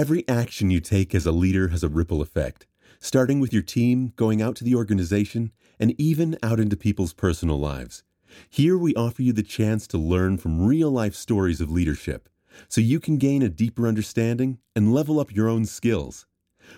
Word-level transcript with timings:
Every 0.00 0.26
action 0.26 0.70
you 0.70 0.80
take 0.80 1.14
as 1.14 1.26
a 1.26 1.30
leader 1.30 1.68
has 1.68 1.84
a 1.84 1.88
ripple 1.90 2.22
effect, 2.22 2.66
starting 3.00 3.38
with 3.38 3.52
your 3.52 3.60
team, 3.60 4.14
going 4.16 4.40
out 4.40 4.56
to 4.56 4.64
the 4.64 4.74
organization, 4.74 5.52
and 5.78 5.94
even 6.00 6.38
out 6.42 6.58
into 6.58 6.74
people's 6.74 7.12
personal 7.12 7.60
lives. 7.60 8.02
Here 8.48 8.78
we 8.78 8.94
offer 8.94 9.20
you 9.20 9.34
the 9.34 9.42
chance 9.42 9.86
to 9.88 9.98
learn 9.98 10.38
from 10.38 10.64
real 10.64 10.90
life 10.90 11.14
stories 11.14 11.60
of 11.60 11.70
leadership 11.70 12.30
so 12.66 12.80
you 12.80 12.98
can 12.98 13.18
gain 13.18 13.42
a 13.42 13.50
deeper 13.50 13.86
understanding 13.86 14.56
and 14.74 14.94
level 14.94 15.20
up 15.20 15.36
your 15.36 15.50
own 15.50 15.66
skills. 15.66 16.24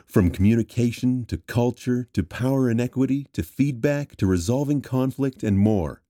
From 0.05 0.33
communication 0.33 1.25
to 1.27 1.37
culture 1.37 2.09
to 2.15 2.25
power 2.25 2.69
inequity 2.69 3.29
to 3.35 3.45
feedback 3.45 4.17
to 4.17 4.27
resolving 4.27 4.81
conflict 4.81 5.45
and 5.45 5.57
more. 5.57 6.03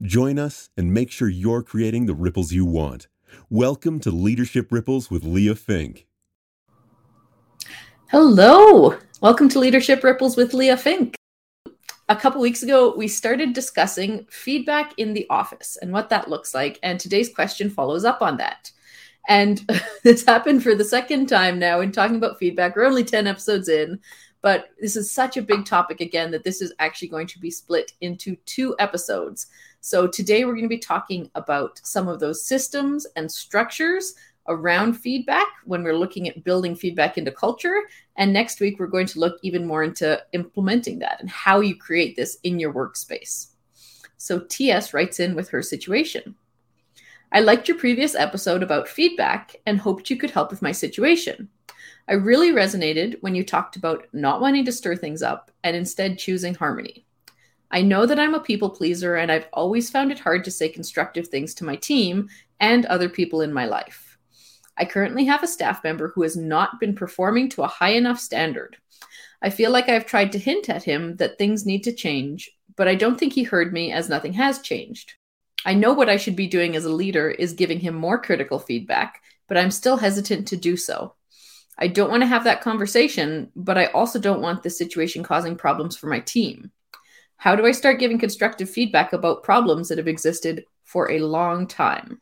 Join 0.00 0.38
us 0.38 0.70
and 0.76 0.94
make 0.94 1.10
sure 1.10 1.28
you're 1.28 1.64
creating 1.64 2.06
the 2.06 2.14
ripples 2.14 2.52
you 2.52 2.64
want. 2.64 3.08
Welcome 3.50 3.98
to 3.98 4.12
Leadership 4.12 4.70
Ripples 4.70 5.10
with 5.10 5.24
Leah 5.24 5.56
Fink. 5.56 6.06
Hello. 8.12 8.94
Welcome 9.22 9.48
to 9.48 9.58
Leadership 9.58 10.04
Ripples 10.04 10.36
with 10.36 10.52
Leah 10.52 10.76
Fink. 10.76 11.14
A 12.10 12.14
couple 12.14 12.42
weeks 12.42 12.62
ago, 12.62 12.94
we 12.94 13.08
started 13.08 13.54
discussing 13.54 14.26
feedback 14.28 14.92
in 14.98 15.14
the 15.14 15.26
office 15.30 15.78
and 15.80 15.90
what 15.90 16.10
that 16.10 16.28
looks 16.28 16.54
like. 16.54 16.78
And 16.82 17.00
today's 17.00 17.32
question 17.32 17.70
follows 17.70 18.04
up 18.04 18.20
on 18.20 18.36
that. 18.36 18.70
And 19.30 19.66
this 20.02 20.26
happened 20.26 20.62
for 20.62 20.74
the 20.74 20.84
second 20.84 21.30
time 21.30 21.58
now 21.58 21.80
in 21.80 21.90
talking 21.90 22.16
about 22.16 22.38
feedback. 22.38 22.76
We're 22.76 22.84
only 22.84 23.02
10 23.02 23.26
episodes 23.26 23.70
in, 23.70 23.98
but 24.42 24.66
this 24.78 24.94
is 24.94 25.10
such 25.10 25.38
a 25.38 25.42
big 25.42 25.64
topic 25.64 26.02
again 26.02 26.30
that 26.32 26.44
this 26.44 26.60
is 26.60 26.74
actually 26.80 27.08
going 27.08 27.28
to 27.28 27.38
be 27.38 27.50
split 27.50 27.92
into 28.02 28.36
two 28.44 28.76
episodes. 28.78 29.46
So 29.80 30.06
today 30.06 30.44
we're 30.44 30.52
going 30.52 30.64
to 30.64 30.68
be 30.68 30.76
talking 30.76 31.30
about 31.34 31.80
some 31.82 32.08
of 32.08 32.20
those 32.20 32.44
systems 32.44 33.06
and 33.16 33.32
structures 33.32 34.12
around 34.48 34.94
feedback 34.94 35.46
when 35.64 35.82
we're 35.82 35.96
looking 35.96 36.28
at 36.28 36.44
building 36.44 36.74
feedback 36.74 37.18
into 37.18 37.30
culture. 37.30 37.82
And 38.16 38.32
next 38.32 38.60
week, 38.60 38.78
we're 38.78 38.86
going 38.86 39.06
to 39.06 39.20
look 39.20 39.38
even 39.42 39.66
more 39.66 39.82
into 39.84 40.22
implementing 40.32 40.98
that 41.00 41.20
and 41.20 41.30
how 41.30 41.60
you 41.60 41.76
create 41.76 42.16
this 42.16 42.38
in 42.42 42.58
your 42.58 42.72
workspace. 42.72 43.48
So 44.16 44.40
TS 44.40 44.94
writes 44.94 45.20
in 45.20 45.34
with 45.34 45.48
her 45.50 45.62
situation. 45.62 46.34
I 47.32 47.40
liked 47.40 47.66
your 47.66 47.78
previous 47.78 48.14
episode 48.14 48.62
about 48.62 48.88
feedback 48.88 49.56
and 49.66 49.78
hoped 49.78 50.10
you 50.10 50.16
could 50.16 50.30
help 50.30 50.50
with 50.50 50.60
my 50.62 50.72
situation. 50.72 51.48
I 52.08 52.14
really 52.14 52.50
resonated 52.50 53.16
when 53.20 53.34
you 53.34 53.44
talked 53.44 53.76
about 53.76 54.06
not 54.12 54.40
wanting 54.40 54.64
to 54.66 54.72
stir 54.72 54.96
things 54.96 55.22
up 55.22 55.50
and 55.64 55.74
instead 55.74 56.18
choosing 56.18 56.54
harmony. 56.54 57.06
I 57.70 57.80
know 57.80 58.04
that 58.04 58.18
I'm 58.18 58.34
a 58.34 58.40
people 58.40 58.68
pleaser 58.68 59.16
and 59.16 59.32
I've 59.32 59.48
always 59.52 59.88
found 59.88 60.12
it 60.12 60.18
hard 60.18 60.44
to 60.44 60.50
say 60.50 60.68
constructive 60.68 61.28
things 61.28 61.54
to 61.54 61.64
my 61.64 61.76
team 61.76 62.28
and 62.60 62.84
other 62.86 63.08
people 63.08 63.40
in 63.40 63.52
my 63.52 63.64
life. 63.64 64.11
I 64.76 64.84
currently 64.84 65.24
have 65.26 65.42
a 65.42 65.48
staff 65.48 65.84
member 65.84 66.08
who 66.08 66.22
has 66.22 66.36
not 66.36 66.80
been 66.80 66.94
performing 66.94 67.48
to 67.50 67.62
a 67.62 67.68
high 67.68 67.92
enough 67.92 68.18
standard. 68.18 68.76
I 69.42 69.50
feel 69.50 69.70
like 69.70 69.88
I've 69.88 70.06
tried 70.06 70.32
to 70.32 70.38
hint 70.38 70.68
at 70.68 70.84
him 70.84 71.16
that 71.16 71.36
things 71.36 71.66
need 71.66 71.84
to 71.84 71.92
change, 71.92 72.50
but 72.76 72.88
I 72.88 72.94
don't 72.94 73.18
think 73.18 73.32
he 73.32 73.42
heard 73.42 73.72
me 73.72 73.92
as 73.92 74.08
nothing 74.08 74.32
has 74.34 74.60
changed. 74.60 75.14
I 75.64 75.74
know 75.74 75.92
what 75.92 76.08
I 76.08 76.16
should 76.16 76.36
be 76.36 76.46
doing 76.46 76.74
as 76.74 76.84
a 76.84 76.92
leader 76.92 77.30
is 77.30 77.52
giving 77.52 77.80
him 77.80 77.94
more 77.94 78.20
critical 78.20 78.58
feedback, 78.58 79.22
but 79.48 79.56
I'm 79.56 79.70
still 79.70 79.96
hesitant 79.96 80.48
to 80.48 80.56
do 80.56 80.76
so. 80.76 81.14
I 81.78 81.86
don't 81.88 82.10
want 82.10 82.22
to 82.22 82.26
have 82.26 82.44
that 82.44 82.60
conversation, 82.60 83.50
but 83.56 83.78
I 83.78 83.86
also 83.86 84.18
don't 84.18 84.42
want 84.42 84.62
this 84.62 84.78
situation 84.78 85.22
causing 85.22 85.56
problems 85.56 85.96
for 85.96 86.06
my 86.06 86.20
team. 86.20 86.70
How 87.36 87.56
do 87.56 87.66
I 87.66 87.72
start 87.72 87.98
giving 87.98 88.18
constructive 88.18 88.70
feedback 88.70 89.12
about 89.12 89.42
problems 89.42 89.88
that 89.88 89.98
have 89.98 90.08
existed 90.08 90.64
for 90.84 91.10
a 91.10 91.18
long 91.18 91.66
time? 91.66 92.20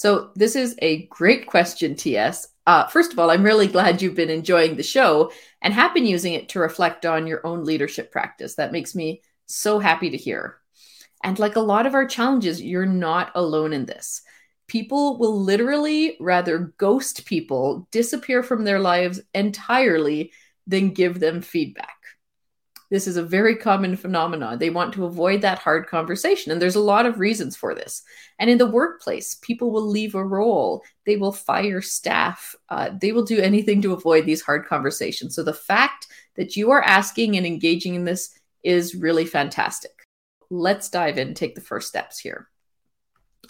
So, 0.00 0.30
this 0.34 0.56
is 0.56 0.76
a 0.80 1.04
great 1.08 1.46
question, 1.46 1.94
TS. 1.94 2.48
Uh, 2.66 2.86
first 2.86 3.12
of 3.12 3.18
all, 3.18 3.30
I'm 3.30 3.42
really 3.42 3.66
glad 3.66 4.00
you've 4.00 4.14
been 4.14 4.30
enjoying 4.30 4.76
the 4.76 4.82
show 4.82 5.30
and 5.60 5.74
have 5.74 5.92
been 5.92 6.06
using 6.06 6.32
it 6.32 6.48
to 6.48 6.58
reflect 6.58 7.04
on 7.04 7.26
your 7.26 7.46
own 7.46 7.64
leadership 7.64 8.10
practice. 8.10 8.54
That 8.54 8.72
makes 8.72 8.94
me 8.94 9.20
so 9.44 9.78
happy 9.78 10.08
to 10.08 10.16
hear. 10.16 10.56
And 11.22 11.38
like 11.38 11.56
a 11.56 11.60
lot 11.60 11.84
of 11.84 11.92
our 11.92 12.06
challenges, 12.06 12.62
you're 12.62 12.86
not 12.86 13.32
alone 13.34 13.74
in 13.74 13.84
this. 13.84 14.22
People 14.68 15.18
will 15.18 15.38
literally 15.38 16.16
rather 16.18 16.72
ghost 16.78 17.26
people, 17.26 17.86
disappear 17.90 18.42
from 18.42 18.64
their 18.64 18.80
lives 18.80 19.20
entirely, 19.34 20.32
than 20.66 20.94
give 20.94 21.20
them 21.20 21.42
feedback. 21.42 21.99
This 22.90 23.06
is 23.06 23.16
a 23.16 23.22
very 23.22 23.56
common 23.56 23.96
phenomenon. 23.96 24.58
They 24.58 24.70
want 24.70 24.92
to 24.94 25.04
avoid 25.04 25.42
that 25.42 25.60
hard 25.60 25.86
conversation. 25.86 26.50
And 26.50 26.60
there's 26.60 26.74
a 26.74 26.80
lot 26.80 27.06
of 27.06 27.20
reasons 27.20 27.56
for 27.56 27.74
this. 27.74 28.02
And 28.38 28.50
in 28.50 28.58
the 28.58 28.70
workplace, 28.70 29.36
people 29.36 29.70
will 29.70 29.86
leave 29.86 30.14
a 30.14 30.24
role, 30.24 30.82
they 31.06 31.16
will 31.16 31.32
fire 31.32 31.80
staff, 31.80 32.54
uh, 32.68 32.90
they 33.00 33.12
will 33.12 33.24
do 33.24 33.38
anything 33.38 33.80
to 33.82 33.92
avoid 33.92 34.26
these 34.26 34.42
hard 34.42 34.66
conversations. 34.66 35.34
So 35.34 35.42
the 35.42 35.52
fact 35.52 36.08
that 36.36 36.56
you 36.56 36.70
are 36.70 36.82
asking 36.82 37.36
and 37.36 37.46
engaging 37.46 37.94
in 37.94 38.04
this 38.04 38.36
is 38.64 38.94
really 38.94 39.24
fantastic 39.24 40.00
let's 40.50 40.90
dive 40.90 41.16
in 41.16 41.34
take 41.34 41.54
the 41.54 41.60
first 41.60 41.88
steps 41.88 42.18
here. 42.18 42.48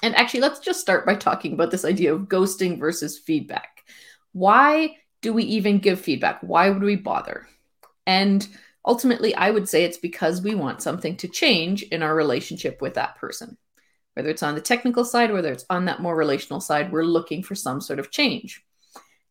And 0.03 0.15
actually, 0.15 0.41
let's 0.41 0.61
just 0.61 0.81
start 0.81 1.05
by 1.05 1.15
talking 1.15 1.53
about 1.53 1.71
this 1.71 1.85
idea 1.85 2.15
of 2.15 2.29
ghosting 2.29 2.79
versus 2.79 3.19
feedback. 3.19 3.85
Why 4.33 4.97
do 5.21 5.33
we 5.33 5.43
even 5.45 5.79
give 5.79 6.01
feedback? 6.01 6.41
Why 6.43 6.71
would 6.71 6.83
we 6.83 6.97
bother? 6.97 7.49
And 8.07 8.47
ultimately, 8.85 9.35
I 9.35 9.51
would 9.51 9.69
say 9.69 9.85
it's 9.85 9.99
because 9.99 10.43
we 10.43 10.55
want 10.55 10.83
something 10.83 11.17
to 11.19 11.29
change 11.29 11.83
in 11.83 12.03
our 12.03 12.15
relationship 12.15 12.81
with 12.81 12.95
that 12.95 13.17
person. 13.17 13.57
Whether 14.15 14.31
it's 14.31 14.43
on 14.43 14.55
the 14.55 14.61
technical 14.61 15.05
side, 15.05 15.33
whether 15.33 15.53
it's 15.53 15.67
on 15.71 15.85
that 15.87 16.01
more 16.01 16.17
relational 16.17 16.61
side, 16.61 16.91
we're 16.91 17.05
looking 17.05 17.43
for 17.43 17.55
some 17.55 17.81
sort 17.81 17.99
of 17.99 18.11
change. 18.11 18.63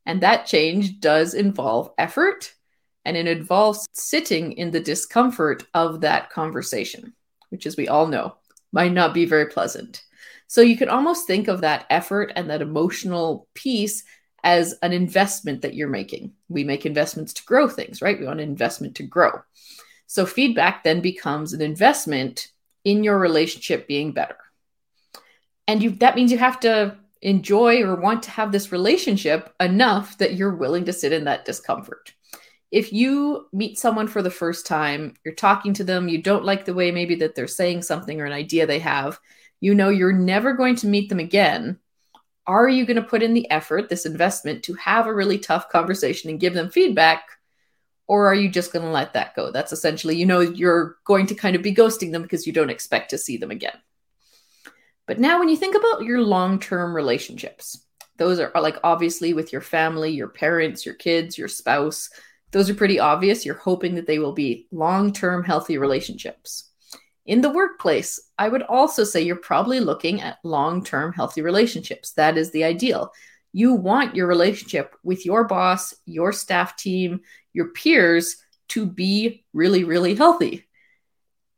And 0.06 0.22
that 0.22 0.46
change 0.46 1.00
does 1.00 1.34
involve 1.34 1.92
effort 1.98 2.54
and 3.06 3.16
it 3.16 3.28
involves 3.28 3.88
sitting 3.94 4.54
in 4.54 4.72
the 4.72 4.80
discomfort 4.80 5.64
of 5.74 6.02
that 6.02 6.30
conversation 6.30 7.14
which, 7.50 7.66
as 7.66 7.78
we 7.78 7.88
all 7.88 8.08
know, 8.08 8.36
might 8.72 8.94
not 8.94 9.14
be 9.14 9.26
very 9.26 9.48
pleasant. 9.48 10.04
So 10.48 10.62
you 10.62 10.78
can 10.78 10.90
almost 10.90 11.28
think 11.28 11.48
of 11.48 11.62
that 11.62 11.86
effort 11.90 12.32
and 12.36 12.50
that 12.50 12.62
emotional 12.62 13.48
piece 13.54 14.04
as 14.44 14.76
an 14.82 14.94
investment 14.94 15.62
that 15.62 15.74
you're 15.74 15.88
making. 15.88 16.34
We 16.48 16.64
make 16.64 16.86
investments 16.86 17.34
to 17.34 17.46
grow 17.46 17.68
things, 17.68 18.02
right? 18.02 18.20
We 18.20 18.26
want 18.26 18.40
an 18.40 18.50
investment 18.50 18.96
to 18.96 19.04
grow. 19.04 19.42
So 20.08 20.26
feedback 20.26 20.84
then 20.84 21.02
becomes 21.02 21.54
an 21.54 21.62
investment 21.62 22.48
in 22.84 23.04
your 23.04 23.20
relationship 23.20 23.88
being 23.88 24.12
better. 24.12 24.38
And 25.68 25.84
you, 25.84 25.92
that 25.92 26.16
means 26.16 26.32
you 26.32 26.38
have 26.38 26.60
to 26.62 26.98
enjoy 27.22 27.84
or 27.84 27.96
want 27.96 28.24
to 28.24 28.32
have 28.32 28.52
this 28.52 28.72
relationship 28.72 29.54
enough 29.60 30.18
that 30.18 30.36
you're 30.36 30.56
willing 30.56 30.86
to 30.86 30.94
sit 30.94 31.14
in 31.14 31.26
that 31.26 31.46
discomfort 31.46 32.14
if 32.72 32.94
you 32.94 33.48
meet 33.52 33.80
someone 33.80 34.08
for 34.08 34.22
the 34.22 34.30
first 34.30 34.68
time, 34.68 35.16
you're 35.24 35.34
talking 35.34 35.74
to 35.74 35.84
them, 35.84 36.08
you 36.08 36.22
don't 36.22 36.46
like 36.46 36.66
the 36.66 36.74
way 36.74 36.92
maybe 36.92 37.16
that 37.16 37.36
they're 37.36 37.48
saying 37.48 37.82
something 37.82 38.22
or 38.22 38.26
an 38.26 38.32
idea 38.32 38.68
they 38.68 38.80
have, 38.80 39.20
you 39.60 39.74
know 39.74 39.90
you're 39.90 40.14
never 40.14 40.54
going 40.54 40.76
to 40.78 40.88
meet 40.88 41.10
them 41.10 41.20
again. 41.20 41.80
Are 42.50 42.68
you 42.68 42.84
going 42.84 42.96
to 42.96 43.04
put 43.04 43.22
in 43.22 43.36
the 43.36 43.50
effort, 43.52 43.90
this 43.90 44.08
investment, 44.08 44.64
to 44.64 44.74
have 44.74 45.06
a 45.06 45.14
really 45.14 45.38
tough 45.38 45.70
conversation 45.70 46.32
and 46.32 46.40
give 46.40 46.56
them 46.56 46.72
feedback? 46.72 47.22
Or 48.08 48.26
are 48.26 48.34
you 48.34 48.50
just 48.50 48.74
going 48.74 48.84
to 48.84 48.92
let 48.92 49.14
that 49.14 49.36
go? 49.36 49.52
That's 49.52 49.72
essentially, 49.72 50.16
you 50.16 50.26
know, 50.26 50.40
you're 50.40 50.98
going 51.06 51.28
to 51.28 51.36
kind 51.36 51.56
of 51.56 51.62
be 51.62 51.76
ghosting 51.76 52.12
them 52.12 52.24
because 52.24 52.48
you 52.48 52.52
don't 52.52 52.72
expect 52.72 53.12
to 53.12 53.20
see 53.20 53.38
them 53.38 53.52
again. 53.52 53.78
But 55.06 55.20
now, 55.20 55.38
when 55.38 55.50
you 55.50 55.58
think 55.58 55.76
about 55.76 56.02
your 56.02 56.24
long 56.24 56.60
term 56.60 56.96
relationships, 56.96 57.86
those 58.18 58.40
are 58.40 58.52
like 58.60 58.78
obviously 58.84 59.36
with 59.36 59.54
your 59.54 59.62
family, 59.62 60.10
your 60.10 60.28
parents, 60.28 60.88
your 60.88 60.96
kids, 60.96 61.38
your 61.38 61.50
spouse, 61.50 62.10
those 62.50 62.68
are 62.68 62.74
pretty 62.74 63.00
obvious. 63.00 63.46
You're 63.46 63.54
hoping 63.54 63.94
that 63.94 64.08
they 64.08 64.18
will 64.18 64.34
be 64.34 64.66
long 64.72 65.14
term 65.14 65.44
healthy 65.44 65.78
relationships. 65.78 66.72
In 67.28 67.42
the 67.42 67.52
workplace, 67.52 68.20
I 68.40 68.48
would 68.48 68.64
also 68.64 69.04
say 69.04 69.22
you're 69.22 69.36
probably 69.36 69.82
looking 69.82 70.22
at 70.22 70.40
long 70.44 70.84
term 70.84 71.12
healthy 71.12 71.42
relationships. 71.42 72.14
That 72.14 72.38
is 72.38 72.52
the 72.52 72.64
ideal. 72.64 73.12
You 73.52 73.74
want 73.74 74.16
your 74.16 74.28
relationship 74.28 74.96
with 75.04 75.26
your 75.26 75.44
boss, 75.44 75.94
your 76.06 76.32
staff 76.32 76.78
team, 76.78 77.20
your 77.52 77.70
peers 77.70 78.38
to 78.70 78.86
be 78.86 79.44
really, 79.52 79.84
really 79.84 80.16
healthy. 80.16 80.68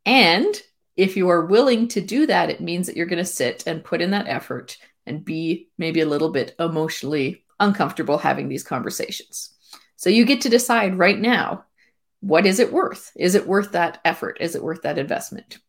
And 0.06 0.60
if 0.98 1.16
you 1.16 1.30
are 1.30 1.46
willing 1.46 1.88
to 1.90 2.02
do 2.02 2.26
that, 2.26 2.50
it 2.50 2.62
means 2.62 2.88
that 2.88 2.98
you're 2.98 3.06
going 3.06 3.20
to 3.20 3.26
sit 3.26 3.68
and 3.68 3.84
put 3.84 4.02
in 4.02 4.12
that 4.12 4.28
effort 4.28 4.78
and 5.06 5.24
be 5.24 5.70
maybe 5.78 6.02
a 6.02 6.08
little 6.08 6.32
bit 6.32 6.56
emotionally 6.60 7.46
uncomfortable 7.60 8.18
having 8.18 8.50
these 8.50 8.64
conversations. 8.64 9.54
So 9.98 10.10
you 10.10 10.26
get 10.26 10.42
to 10.42 10.50
decide 10.50 10.98
right 10.98 11.20
now 11.20 11.66
what 12.22 12.46
is 12.46 12.60
it 12.60 12.74
worth? 12.74 13.12
Is 13.16 13.36
it 13.36 13.48
worth 13.48 13.74
that 13.74 14.00
effort? 14.06 14.38
Is 14.40 14.56
it 14.56 14.64
worth 14.64 14.84
that 14.84 14.98
investment? 14.98 15.60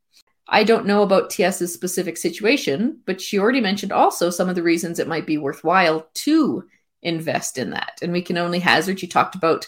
I 0.53 0.65
don't 0.65 0.85
know 0.85 1.03
about 1.03 1.33
TS's 1.33 1.73
specific 1.73 2.19
situation, 2.19 3.01
but 3.07 3.23
she 3.23 3.39
already 3.39 3.63
mentioned 3.63 3.91
also 3.91 4.29
some 4.29 4.51
of 4.51 4.55
the 4.55 4.63
reasons 4.63 4.99
it 4.99 5.09
might 5.09 5.27
be 5.27 5.39
worthwhile 5.39 6.07
to 6.13 6.69
invest 7.01 7.57
in 7.57 7.71
that. 7.71 7.99
And 8.03 8.13
we 8.13 8.21
can 8.21 8.37
only 8.37 8.59
hazard. 8.59 9.01
She 9.01 9.07
talked 9.07 9.35
about 9.35 9.67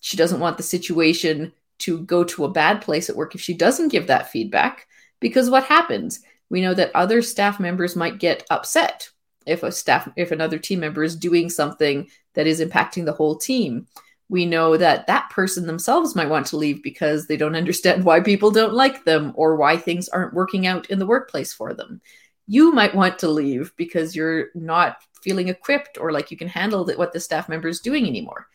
she 0.00 0.16
doesn't 0.16 0.40
want 0.40 0.56
the 0.56 0.64
situation 0.64 1.52
to 1.78 2.00
go 2.00 2.24
to 2.24 2.44
a 2.44 2.50
bad 2.50 2.82
place 2.82 3.08
at 3.08 3.16
work 3.16 3.36
if 3.36 3.40
she 3.40 3.54
doesn't 3.54 3.92
give 3.92 4.08
that 4.08 4.30
feedback, 4.30 4.88
because 5.20 5.48
what 5.48 5.64
happens? 5.64 6.20
We 6.50 6.60
know 6.60 6.74
that 6.74 6.94
other 6.94 7.22
staff 7.22 7.60
members 7.60 7.94
might 7.94 8.18
get 8.18 8.44
upset 8.50 9.08
if 9.46 9.62
a 9.62 9.70
staff 9.70 10.08
if 10.16 10.32
another 10.32 10.58
team 10.58 10.80
member 10.80 11.04
is 11.04 11.14
doing 11.14 11.48
something 11.48 12.08
that 12.34 12.48
is 12.48 12.60
impacting 12.60 13.04
the 13.04 13.12
whole 13.12 13.36
team 13.36 13.86
we 14.28 14.46
know 14.46 14.76
that 14.76 15.06
that 15.06 15.30
person 15.30 15.66
themselves 15.66 16.14
might 16.14 16.30
want 16.30 16.46
to 16.46 16.56
leave 16.56 16.82
because 16.82 17.26
they 17.26 17.36
don't 17.36 17.56
understand 17.56 18.04
why 18.04 18.20
people 18.20 18.50
don't 18.50 18.72
like 18.72 19.04
them 19.04 19.32
or 19.34 19.56
why 19.56 19.76
things 19.76 20.08
aren't 20.08 20.34
working 20.34 20.66
out 20.66 20.88
in 20.90 20.98
the 20.98 21.06
workplace 21.06 21.52
for 21.52 21.74
them. 21.74 22.00
You 22.46 22.72
might 22.72 22.94
want 22.94 23.18
to 23.20 23.28
leave 23.28 23.72
because 23.76 24.16
you're 24.16 24.48
not 24.54 24.98
feeling 25.22 25.48
equipped 25.48 25.98
or 25.98 26.12
like 26.12 26.30
you 26.30 26.36
can 26.36 26.48
handle 26.48 26.86
what 26.96 27.12
the 27.12 27.20
staff 27.20 27.48
member 27.48 27.68
is 27.68 27.80
doing 27.80 28.06
anymore. 28.06 28.48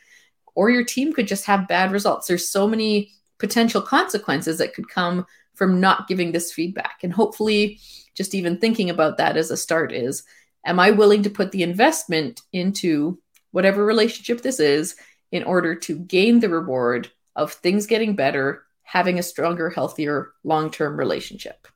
Or 0.55 0.69
your 0.69 0.83
team 0.83 1.13
could 1.13 1.27
just 1.27 1.45
have 1.45 1.67
bad 1.67 1.91
results. 1.91 2.27
There's 2.27 2.49
so 2.49 2.67
many 2.67 3.11
potential 3.37 3.81
consequences 3.81 4.57
that 4.57 4.73
could 4.73 4.89
come 4.89 5.25
from 5.53 5.79
not 5.79 6.07
giving 6.07 6.31
this 6.31 6.51
feedback. 6.51 6.99
And 7.03 7.13
hopefully 7.13 7.79
just 8.15 8.35
even 8.35 8.57
thinking 8.57 8.89
about 8.89 9.17
that 9.17 9.37
as 9.37 9.51
a 9.51 9.57
start 9.57 9.91
is 9.91 10.23
am 10.65 10.79
I 10.79 10.91
willing 10.91 11.23
to 11.23 11.29
put 11.29 11.51
the 11.51 11.63
investment 11.63 12.41
into 12.51 13.19
whatever 13.51 13.85
relationship 13.85 14.41
this 14.41 14.59
is 14.59 14.95
in 15.31 15.43
order 15.43 15.75
to 15.75 15.99
gain 15.99 16.39
the 16.39 16.49
reward 16.49 17.11
of 17.35 17.53
things 17.53 17.87
getting 17.87 18.15
better, 18.15 18.63
having 18.83 19.19
a 19.19 19.23
stronger, 19.23 19.69
healthier 19.69 20.33
long 20.43 20.71
term 20.71 20.97
relationship? 20.97 21.67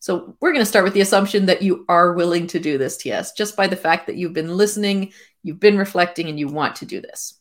So, 0.00 0.36
we're 0.40 0.52
going 0.52 0.62
to 0.62 0.66
start 0.66 0.84
with 0.84 0.94
the 0.94 1.00
assumption 1.00 1.46
that 1.46 1.62
you 1.62 1.86
are 1.88 2.12
willing 2.12 2.46
to 2.48 2.60
do 2.60 2.76
this, 2.76 2.98
TS, 2.98 3.32
just 3.32 3.56
by 3.56 3.66
the 3.66 3.76
fact 3.76 4.06
that 4.06 4.16
you've 4.16 4.34
been 4.34 4.56
listening, 4.56 5.12
you've 5.42 5.60
been 5.60 5.78
reflecting, 5.78 6.28
and 6.28 6.38
you 6.38 6.48
want 6.48 6.76
to 6.76 6.86
do 6.86 7.00
this. 7.00 7.38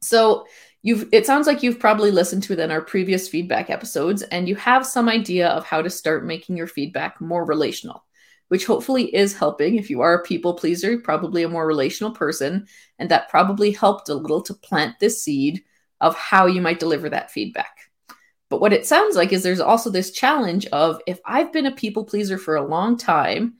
So, 0.00 0.46
you've 0.84 1.08
it 1.10 1.26
sounds 1.26 1.48
like 1.48 1.64
you've 1.64 1.80
probably 1.80 2.12
listened 2.12 2.44
to 2.44 2.54
then 2.54 2.70
our 2.70 2.82
previous 2.82 3.28
feedback 3.28 3.70
episodes 3.70 4.22
and 4.22 4.48
you 4.48 4.54
have 4.54 4.86
some 4.86 5.08
idea 5.08 5.48
of 5.48 5.64
how 5.64 5.82
to 5.82 5.90
start 5.90 6.24
making 6.24 6.56
your 6.56 6.66
feedback 6.68 7.20
more 7.20 7.44
relational 7.44 8.04
which 8.48 8.66
hopefully 8.66 9.14
is 9.14 9.36
helping. 9.36 9.76
If 9.76 9.90
you 9.90 10.00
are 10.02 10.14
a 10.14 10.22
people 10.22 10.54
pleaser, 10.54 10.98
probably 10.98 11.42
a 11.42 11.48
more 11.48 11.66
relational 11.66 12.12
person, 12.12 12.66
and 12.98 13.10
that 13.10 13.28
probably 13.28 13.70
helped 13.70 14.08
a 14.08 14.14
little 14.14 14.42
to 14.42 14.54
plant 14.54 14.98
this 14.98 15.22
seed 15.22 15.64
of 16.00 16.14
how 16.16 16.46
you 16.46 16.60
might 16.60 16.80
deliver 16.80 17.08
that 17.08 17.30
feedback. 17.30 17.76
But 18.50 18.60
what 18.60 18.72
it 18.72 18.86
sounds 18.86 19.16
like 19.16 19.32
is 19.32 19.42
there's 19.42 19.60
also 19.60 19.90
this 19.90 20.12
challenge 20.12 20.66
of 20.66 21.00
if 21.06 21.18
I've 21.24 21.52
been 21.52 21.66
a 21.66 21.72
people 21.72 22.04
pleaser 22.04 22.38
for 22.38 22.56
a 22.56 22.66
long 22.66 22.96
time, 22.96 23.54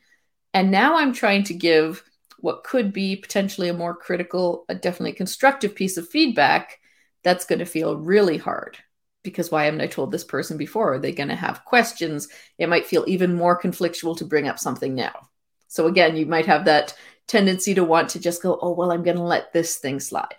and 0.52 0.70
now 0.70 0.96
I'm 0.96 1.12
trying 1.12 1.44
to 1.44 1.54
give 1.54 2.02
what 2.38 2.64
could 2.64 2.92
be 2.92 3.16
potentially 3.16 3.69
a 3.69 3.75
more 3.75 3.96
critical, 3.96 4.66
a 4.69 4.75
definitely 4.75 5.14
constructive 5.14 5.75
piece 5.75 5.96
of 5.96 6.08
feedback, 6.08 6.78
that's 7.22 7.46
going 7.46 7.60
to 7.60 7.64
feel 7.64 7.96
really 7.96 8.36
hard 8.36 8.78
because 9.25 9.50
why 9.50 9.65
haven't 9.65 9.81
I 9.81 9.88
told 9.88 10.12
this 10.12 10.23
person 10.23 10.56
before? 10.56 10.94
Are 10.94 10.99
they 11.00 11.11
going 11.11 11.31
to 11.31 11.35
have 11.35 11.65
questions? 11.65 12.29
It 12.59 12.69
might 12.69 12.87
feel 12.87 13.05
even 13.09 13.35
more 13.35 13.61
conflictual 13.61 14.17
to 14.19 14.25
bring 14.25 14.47
up 14.47 14.61
something 14.61 14.94
now. 14.94 15.29
So 15.67 15.88
again, 15.88 16.17
you 16.17 16.26
might 16.26 16.47
have 16.47 16.67
that 16.67 16.94
tendency 17.26 17.75
to 17.75 17.82
want 17.82 18.11
to 18.11 18.21
just 18.21 18.43
go, 18.43 18.56
oh, 18.61 18.73
well, 18.73 18.93
I'm 18.93 19.03
going 19.03 19.17
to 19.17 19.23
let 19.23 19.53
this 19.53 19.76
thing 19.76 19.99
slide. 19.99 20.37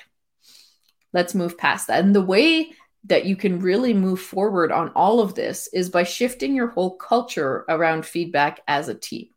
Let's 1.12 1.36
move 1.36 1.58
past 1.58 1.88
that. 1.88 2.04
And 2.06 2.16
the 2.16 2.22
way 2.22 2.72
that 3.06 3.26
you 3.26 3.36
can 3.36 3.60
really 3.60 3.94
move 3.94 4.22
forward 4.22 4.72
on 4.72 4.92
all 4.96 5.20
of 5.20 5.36
this 5.36 5.68
is 5.74 5.90
by 5.90 6.04
shifting 6.04 6.56
your 6.56 6.68
whole 6.68 6.96
culture 6.96 7.66
around 7.68 8.06
feedback 8.06 8.62
as 8.68 8.88
a 8.88 8.96
team. 8.96 9.28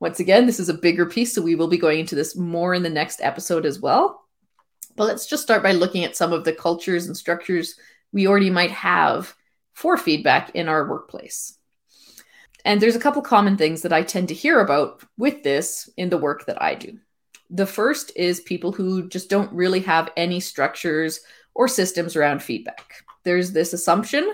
Once 0.00 0.18
again, 0.18 0.46
this 0.46 0.58
is 0.58 0.68
a 0.68 0.74
bigger 0.74 1.06
piece, 1.06 1.34
so 1.34 1.40
we 1.40 1.54
will 1.54 1.68
be 1.68 1.78
going 1.78 2.00
into 2.00 2.14
this 2.14 2.34
more 2.36 2.74
in 2.74 2.82
the 2.82 2.90
next 2.90 3.20
episode 3.22 3.64
as 3.64 3.78
well. 3.78 4.24
But 4.96 5.04
let's 5.04 5.26
just 5.26 5.42
start 5.42 5.62
by 5.62 5.72
looking 5.72 6.04
at 6.04 6.16
some 6.16 6.32
of 6.32 6.44
the 6.44 6.52
cultures 6.52 7.06
and 7.06 7.16
structures 7.16 7.76
we 8.12 8.26
already 8.26 8.50
might 8.50 8.70
have 8.70 9.34
for 9.72 9.96
feedback 9.96 10.50
in 10.54 10.68
our 10.68 10.88
workplace. 10.88 11.56
And 12.64 12.80
there's 12.80 12.96
a 12.96 13.00
couple 13.00 13.22
common 13.22 13.56
things 13.56 13.82
that 13.82 13.92
I 13.92 14.02
tend 14.02 14.28
to 14.28 14.34
hear 14.34 14.60
about 14.60 15.02
with 15.16 15.42
this 15.42 15.90
in 15.96 16.10
the 16.10 16.18
work 16.18 16.46
that 16.46 16.62
I 16.62 16.74
do. 16.74 16.98
The 17.50 17.66
first 17.66 18.12
is 18.16 18.40
people 18.40 18.72
who 18.72 19.08
just 19.08 19.28
don't 19.28 19.52
really 19.52 19.80
have 19.80 20.12
any 20.16 20.40
structures 20.40 21.20
or 21.54 21.68
systems 21.68 22.16
around 22.16 22.42
feedback. 22.42 23.04
There's 23.24 23.52
this 23.52 23.72
assumption 23.72 24.30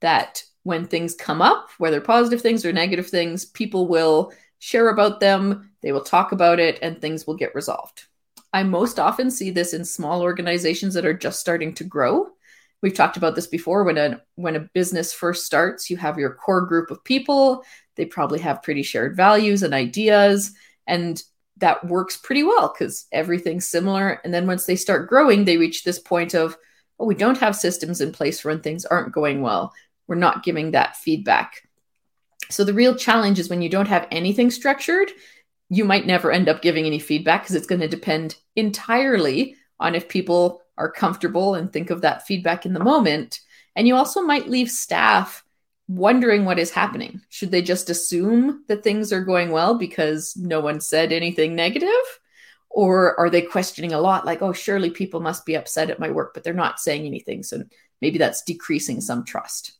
that 0.00 0.44
when 0.62 0.86
things 0.86 1.14
come 1.14 1.40
up, 1.40 1.70
whether 1.78 2.00
positive 2.00 2.42
things 2.42 2.64
or 2.64 2.72
negative 2.72 3.08
things, 3.08 3.44
people 3.44 3.88
will 3.88 4.32
share 4.58 4.90
about 4.90 5.20
them, 5.20 5.70
they 5.80 5.90
will 5.90 6.04
talk 6.04 6.32
about 6.32 6.60
it, 6.60 6.78
and 6.82 7.00
things 7.00 7.26
will 7.26 7.36
get 7.36 7.54
resolved. 7.54 8.04
I 8.52 8.62
most 8.62 8.98
often 8.98 9.30
see 9.30 9.50
this 9.50 9.72
in 9.72 9.84
small 9.84 10.22
organizations 10.22 10.94
that 10.94 11.06
are 11.06 11.14
just 11.14 11.40
starting 11.40 11.74
to 11.74 11.84
grow 11.84 12.28
we've 12.82 12.94
talked 12.94 13.16
about 13.16 13.34
this 13.34 13.46
before. 13.46 13.84
When 13.84 13.98
a 13.98 14.20
when 14.36 14.56
a 14.56 14.68
business 14.74 15.12
first 15.12 15.46
starts 15.46 15.90
you 15.90 15.96
have 15.96 16.18
your 16.18 16.34
core 16.34 16.62
group 16.62 16.90
of 16.90 17.04
people. 17.04 17.64
They 17.96 18.06
probably 18.06 18.38
have 18.40 18.62
pretty 18.62 18.82
shared 18.82 19.16
values 19.16 19.62
and 19.62 19.74
ideas 19.74 20.52
and 20.86 21.22
that 21.58 21.86
works 21.86 22.16
pretty 22.16 22.42
well 22.42 22.72
because 22.72 23.06
everything's 23.12 23.68
similar. 23.68 24.20
And 24.24 24.32
then 24.32 24.46
once 24.46 24.64
they 24.66 24.76
start 24.76 25.08
growing 25.08 25.44
they 25.44 25.56
reach 25.56 25.84
this 25.84 25.98
point 25.98 26.34
of 26.34 26.56
oh 26.98 27.06
we 27.06 27.14
don't 27.14 27.38
have 27.38 27.56
systems 27.56 28.00
in 28.00 28.12
place 28.12 28.44
when 28.44 28.60
things 28.60 28.84
aren't 28.84 29.12
going 29.12 29.42
well. 29.42 29.72
We're 30.06 30.16
not 30.16 30.42
giving 30.42 30.72
that 30.72 30.96
feedback. 30.96 31.62
So 32.48 32.64
the 32.64 32.74
real 32.74 32.96
challenge 32.96 33.38
is 33.38 33.48
when 33.48 33.62
you 33.62 33.68
don't 33.68 33.88
have 33.88 34.08
anything 34.10 34.50
structured 34.50 35.10
you 35.70 35.84
might 35.84 36.04
never 36.04 36.32
end 36.32 36.48
up 36.48 36.60
giving 36.60 36.84
any 36.84 36.98
feedback 36.98 37.42
because 37.42 37.54
it's 37.54 37.66
going 37.66 37.80
to 37.80 37.88
depend 37.88 38.36
entirely 38.56 39.56
on 39.78 39.94
if 39.94 40.08
people 40.08 40.59
are 40.80 40.90
comfortable 40.90 41.54
and 41.54 41.72
think 41.72 41.90
of 41.90 42.00
that 42.00 42.26
feedback 42.26 42.66
in 42.66 42.72
the 42.72 42.82
moment. 42.82 43.40
And 43.76 43.86
you 43.86 43.94
also 43.94 44.22
might 44.22 44.48
leave 44.48 44.70
staff 44.70 45.44
wondering 45.86 46.44
what 46.44 46.58
is 46.58 46.70
happening. 46.70 47.20
Should 47.28 47.50
they 47.50 47.62
just 47.62 47.90
assume 47.90 48.64
that 48.68 48.82
things 48.82 49.12
are 49.12 49.24
going 49.24 49.50
well 49.50 49.74
because 49.74 50.36
no 50.36 50.60
one 50.60 50.80
said 50.80 51.12
anything 51.12 51.54
negative? 51.54 51.88
Or 52.70 53.18
are 53.18 53.28
they 53.28 53.42
questioning 53.42 53.92
a 53.92 54.00
lot, 54.00 54.24
like, 54.24 54.42
oh, 54.42 54.52
surely 54.52 54.90
people 54.90 55.20
must 55.20 55.44
be 55.44 55.56
upset 55.56 55.90
at 55.90 55.98
my 55.98 56.10
work, 56.10 56.32
but 56.32 56.44
they're 56.44 56.54
not 56.54 56.80
saying 56.80 57.04
anything. 57.04 57.42
So 57.42 57.64
maybe 58.00 58.18
that's 58.18 58.42
decreasing 58.42 59.00
some 59.00 59.24
trust. 59.24 59.72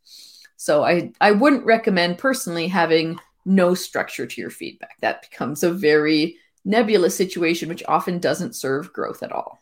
So 0.57 0.85
I, 0.85 1.13
I 1.21 1.33
wouldn't 1.33 1.65
recommend 1.65 2.19
personally 2.19 2.69
having 2.69 3.19
no 3.47 3.75
structure 3.75 4.27
to 4.27 4.41
your 4.41 4.51
feedback. 4.51 5.01
That 5.01 5.23
becomes 5.23 5.63
a 5.63 5.73
very 5.73 6.37
nebulous 6.65 7.17
situation, 7.17 7.69
which 7.69 7.85
often 7.87 8.19
doesn't 8.19 8.57
serve 8.57 8.93
growth 8.93 9.23
at 9.23 9.33
all. 9.33 9.60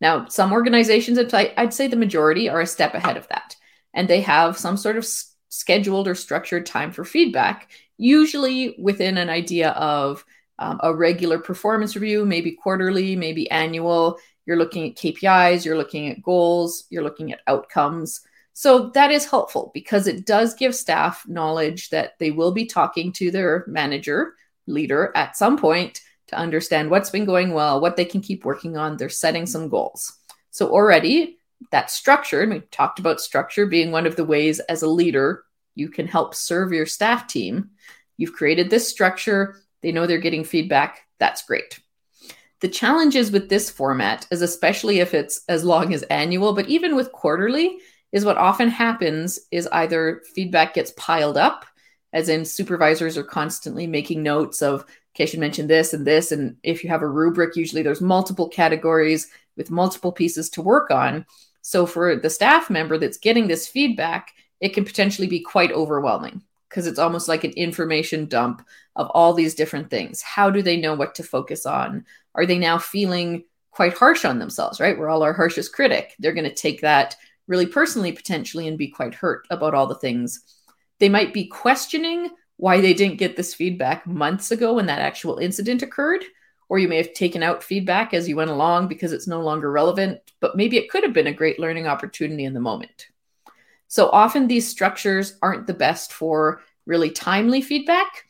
Now, 0.00 0.26
some 0.26 0.52
organizations, 0.52 1.18
I'd 1.18 1.74
say 1.74 1.86
the 1.86 1.96
majority, 1.96 2.48
are 2.48 2.60
a 2.60 2.66
step 2.66 2.94
ahead 2.94 3.16
of 3.16 3.28
that. 3.28 3.56
And 3.92 4.08
they 4.08 4.20
have 4.22 4.56
some 4.56 4.76
sort 4.76 4.96
of 4.96 5.06
scheduled 5.48 6.08
or 6.08 6.14
structured 6.14 6.64
time 6.64 6.92
for 6.92 7.04
feedback, 7.04 7.70
usually 7.98 8.76
within 8.78 9.18
an 9.18 9.28
idea 9.28 9.70
of 9.70 10.24
um, 10.58 10.80
a 10.82 10.94
regular 10.94 11.38
performance 11.38 11.96
review, 11.96 12.24
maybe 12.24 12.52
quarterly, 12.52 13.16
maybe 13.16 13.50
annual. 13.50 14.18
You're 14.46 14.58
looking 14.58 14.88
at 14.88 14.96
KPIs, 14.96 15.64
you're 15.64 15.76
looking 15.76 16.08
at 16.08 16.22
goals, 16.22 16.84
you're 16.90 17.02
looking 17.02 17.32
at 17.32 17.40
outcomes. 17.46 18.20
So 18.52 18.90
that 18.90 19.10
is 19.10 19.28
helpful 19.28 19.70
because 19.74 20.06
it 20.06 20.26
does 20.26 20.54
give 20.54 20.74
staff 20.74 21.24
knowledge 21.26 21.90
that 21.90 22.18
they 22.18 22.30
will 22.30 22.52
be 22.52 22.66
talking 22.66 23.12
to 23.14 23.30
their 23.30 23.64
manager, 23.66 24.34
leader 24.66 25.12
at 25.14 25.36
some 25.36 25.56
point 25.56 26.00
to 26.30 26.36
understand 26.36 26.90
what's 26.90 27.10
been 27.10 27.24
going 27.24 27.52
well, 27.52 27.80
what 27.80 27.96
they 27.96 28.04
can 28.04 28.20
keep 28.20 28.44
working 28.44 28.76
on. 28.76 28.96
They're 28.96 29.08
setting 29.08 29.46
some 29.46 29.68
goals. 29.68 30.12
So 30.50 30.70
already 30.70 31.38
that's 31.70 31.94
structured. 31.94 32.48
We 32.48 32.60
talked 32.60 32.98
about 32.98 33.20
structure 33.20 33.66
being 33.66 33.92
one 33.92 34.06
of 34.06 34.16
the 34.16 34.24
ways 34.24 34.60
as 34.60 34.82
a 34.82 34.88
leader 34.88 35.44
you 35.74 35.88
can 35.88 36.06
help 36.06 36.34
serve 36.34 36.72
your 36.72 36.86
staff 36.86 37.26
team. 37.26 37.70
You've 38.16 38.34
created 38.34 38.70
this 38.70 38.88
structure. 38.88 39.56
They 39.82 39.92
know 39.92 40.06
they're 40.06 40.18
getting 40.18 40.44
feedback. 40.44 41.02
That's 41.18 41.44
great. 41.44 41.78
The 42.60 42.68
challenges 42.68 43.30
with 43.30 43.48
this 43.48 43.70
format 43.70 44.26
is 44.30 44.42
especially 44.42 45.00
if 45.00 45.14
it's 45.14 45.42
as 45.48 45.64
long 45.64 45.94
as 45.94 46.02
annual, 46.04 46.52
but 46.52 46.68
even 46.68 46.96
with 46.96 47.12
quarterly, 47.12 47.78
is 48.12 48.24
what 48.24 48.36
often 48.36 48.68
happens 48.68 49.38
is 49.50 49.68
either 49.72 50.22
feedback 50.34 50.74
gets 50.74 50.92
piled 50.96 51.38
up, 51.38 51.64
as 52.12 52.28
in 52.28 52.44
supervisors 52.44 53.16
are 53.16 53.24
constantly 53.24 53.86
making 53.86 54.22
notes 54.22 54.62
of 54.62 54.84
okay, 55.20 55.24
I 55.24 55.30
should 55.30 55.40
mention 55.40 55.66
this 55.66 55.92
and 55.92 56.06
this. 56.06 56.32
And 56.32 56.56
if 56.62 56.82
you 56.82 56.88
have 56.90 57.02
a 57.02 57.08
rubric, 57.08 57.54
usually 57.54 57.82
there's 57.82 58.00
multiple 58.00 58.48
categories 58.48 59.28
with 59.56 59.70
multiple 59.70 60.12
pieces 60.12 60.48
to 60.50 60.62
work 60.62 60.90
on. 60.90 61.26
So 61.60 61.84
for 61.84 62.16
the 62.16 62.30
staff 62.30 62.70
member 62.70 62.96
that's 62.96 63.18
getting 63.18 63.46
this 63.46 63.68
feedback, 63.68 64.32
it 64.60 64.70
can 64.70 64.84
potentially 64.84 65.28
be 65.28 65.40
quite 65.40 65.72
overwhelming 65.72 66.42
because 66.68 66.86
it's 66.86 66.98
almost 66.98 67.28
like 67.28 67.44
an 67.44 67.50
information 67.52 68.26
dump 68.26 68.66
of 68.96 69.10
all 69.10 69.34
these 69.34 69.54
different 69.54 69.90
things. 69.90 70.22
How 70.22 70.48
do 70.48 70.62
they 70.62 70.78
know 70.78 70.94
what 70.94 71.14
to 71.16 71.22
focus 71.22 71.66
on? 71.66 72.06
Are 72.34 72.46
they 72.46 72.58
now 72.58 72.78
feeling 72.78 73.44
quite 73.72 73.96
harsh 73.96 74.24
on 74.24 74.38
themselves, 74.38 74.80
right? 74.80 74.98
We're 74.98 75.10
all 75.10 75.22
our 75.22 75.32
harshest 75.32 75.74
critic. 75.74 76.14
They're 76.18 76.32
going 76.32 76.48
to 76.48 76.54
take 76.54 76.80
that 76.80 77.16
really 77.46 77.66
personally, 77.66 78.12
potentially, 78.12 78.68
and 78.68 78.78
be 78.78 78.88
quite 78.88 79.14
hurt 79.14 79.46
about 79.50 79.74
all 79.74 79.86
the 79.86 79.94
things. 79.96 80.40
They 80.98 81.08
might 81.08 81.34
be 81.34 81.46
questioning 81.46 82.30
why 82.60 82.78
they 82.78 82.92
didn't 82.92 83.16
get 83.16 83.36
this 83.36 83.54
feedback 83.54 84.06
months 84.06 84.50
ago 84.50 84.74
when 84.74 84.84
that 84.84 85.00
actual 85.00 85.38
incident 85.38 85.80
occurred. 85.80 86.22
Or 86.68 86.78
you 86.78 86.88
may 86.88 86.98
have 86.98 87.14
taken 87.14 87.42
out 87.42 87.64
feedback 87.64 88.12
as 88.12 88.28
you 88.28 88.36
went 88.36 88.50
along 88.50 88.86
because 88.86 89.12
it's 89.12 89.26
no 89.26 89.40
longer 89.40 89.72
relevant, 89.72 90.20
but 90.40 90.56
maybe 90.56 90.76
it 90.76 90.90
could 90.90 91.02
have 91.02 91.14
been 91.14 91.26
a 91.26 91.32
great 91.32 91.58
learning 91.58 91.86
opportunity 91.86 92.44
in 92.44 92.52
the 92.52 92.60
moment. 92.60 93.08
So 93.88 94.10
often 94.10 94.46
these 94.46 94.68
structures 94.68 95.38
aren't 95.40 95.66
the 95.66 95.74
best 95.74 96.12
for 96.12 96.60
really 96.84 97.10
timely 97.10 97.62
feedback. 97.62 98.24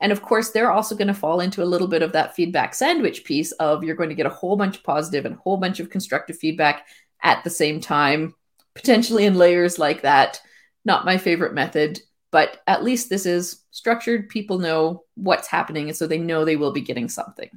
And 0.00 0.10
of 0.10 0.20
course, 0.20 0.50
they're 0.50 0.72
also 0.72 0.96
going 0.96 1.06
to 1.06 1.14
fall 1.14 1.38
into 1.38 1.62
a 1.62 1.64
little 1.64 1.88
bit 1.88 2.02
of 2.02 2.12
that 2.12 2.34
feedback 2.34 2.74
sandwich 2.74 3.22
piece 3.24 3.52
of 3.52 3.84
you're 3.84 3.94
going 3.94 4.10
to 4.10 4.16
get 4.16 4.26
a 4.26 4.30
whole 4.30 4.56
bunch 4.56 4.78
of 4.78 4.82
positive 4.82 5.24
and 5.24 5.36
a 5.36 5.38
whole 5.38 5.58
bunch 5.58 5.78
of 5.78 5.90
constructive 5.90 6.36
feedback 6.36 6.88
at 7.22 7.44
the 7.44 7.50
same 7.50 7.80
time, 7.80 8.34
potentially 8.74 9.24
in 9.24 9.38
layers 9.38 9.78
like 9.78 10.02
that. 10.02 10.40
Not 10.84 11.06
my 11.06 11.18
favorite 11.18 11.54
method, 11.54 12.00
but 12.36 12.60
at 12.66 12.84
least 12.84 13.08
this 13.08 13.24
is 13.24 13.62
structured. 13.70 14.28
People 14.28 14.58
know 14.58 15.04
what's 15.14 15.48
happening, 15.48 15.88
and 15.88 15.96
so 15.96 16.06
they 16.06 16.18
know 16.18 16.44
they 16.44 16.56
will 16.56 16.70
be 16.70 16.82
getting 16.82 17.08
something. 17.08 17.48